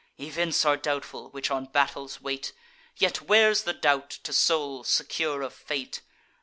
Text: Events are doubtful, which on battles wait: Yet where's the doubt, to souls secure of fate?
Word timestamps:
Events 0.19 0.65
are 0.65 0.77
doubtful, 0.77 1.29
which 1.29 1.51
on 1.51 1.65
battles 1.65 2.19
wait: 2.19 2.53
Yet 2.97 3.21
where's 3.21 3.65
the 3.65 3.73
doubt, 3.73 4.09
to 4.23 4.33
souls 4.33 4.87
secure 4.89 5.43
of 5.43 5.53
fate? 5.53 6.01